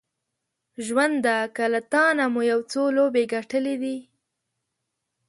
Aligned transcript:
ژونده 0.85 1.37
که 1.55 1.63
له 1.73 1.81
تانه 1.91 2.25
مو 2.33 2.41
یو 2.51 2.59
څو 2.71 2.81
لوبې 2.97 3.23
ګټلې 3.33 3.75
دي 3.83 3.97